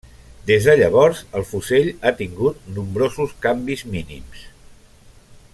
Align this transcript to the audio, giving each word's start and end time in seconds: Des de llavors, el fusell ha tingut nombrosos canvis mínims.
Des 0.51 0.67
de 0.69 0.73
llavors, 0.79 1.19
el 1.41 1.45
fusell 1.49 1.91
ha 2.01 2.13
tingut 2.23 2.65
nombrosos 2.79 3.39
canvis 3.47 3.87
mínims. 3.93 4.45